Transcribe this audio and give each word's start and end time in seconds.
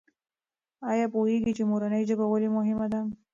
آیا 0.91 1.05
پوهېږې 1.13 1.51
چې 1.57 1.63
مورنۍ 1.69 2.03
ژبه 2.09 2.25
ولې 2.27 2.49
مهمه 2.57 2.87
ده؟ 2.93 3.01